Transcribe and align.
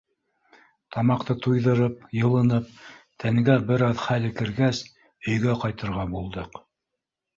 Тамаҡты 0.95 1.33
туйҙырып, 1.45 1.99
йылынып, 2.21 2.71
тәнгә 3.25 3.59
бер 3.69 3.85
аҙ 3.91 4.01
хәл 4.07 4.27
кергәс, 4.41 4.81
өйгә 5.35 5.55
ҡайтырға 5.65 6.09
булдыҡ. 6.17 6.63